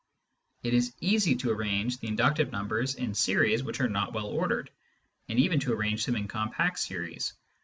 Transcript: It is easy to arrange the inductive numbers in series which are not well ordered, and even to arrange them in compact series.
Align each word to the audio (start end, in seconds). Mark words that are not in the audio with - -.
It 0.63 0.73
is 0.73 0.95
easy 0.99 1.35
to 1.35 1.51
arrange 1.51 1.99
the 1.99 2.07
inductive 2.07 2.51
numbers 2.51 2.95
in 2.95 3.13
series 3.13 3.61
which 3.61 3.81
are 3.81 3.87
not 3.87 4.13
well 4.13 4.25
ordered, 4.25 4.71
and 5.29 5.37
even 5.39 5.59
to 5.59 5.73
arrange 5.73 6.07
them 6.07 6.15
in 6.15 6.27
compact 6.27 6.79
series. 6.79 7.33